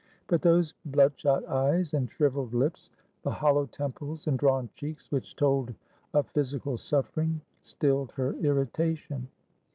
But 0.25 0.41
those 0.41 0.73
blood 0.83 1.13
shot 1.15 1.45
eyes 1.45 1.93
and 1.93 2.09
shrivelled 2.09 2.55
lips, 2.55 2.89
the 3.21 3.29
hollow 3.29 3.67
temples 3.67 4.25
and 4.25 4.39
drawn 4.39 4.67
cheeks 4.73 5.11
which 5.11 5.35
told 5.35 5.75
of 6.15 6.25
physical 6.29 6.75
suffering, 6.79 7.39
stilled 7.61 8.11
her 8.13 8.33
irritation. 8.39 9.27